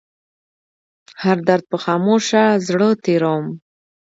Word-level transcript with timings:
هر 1.23 1.37
درد 1.47 1.63
په 1.71 1.77
خاموشه 1.83 2.43
زړه 2.67 2.89
تيروم 3.03 3.45